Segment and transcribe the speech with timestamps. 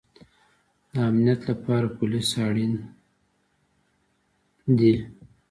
[0.91, 2.73] د امنیت لپاره پولیس اړین
[4.77, 4.93] دی